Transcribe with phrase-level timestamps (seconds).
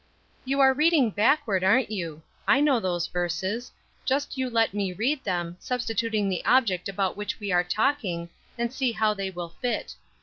[0.45, 2.23] "You are reading backward, aren't you?
[2.47, 3.71] I know those verses;
[4.03, 8.73] just you let me read them, substituting the object about which we are talking, and
[8.73, 9.93] see how they will fit.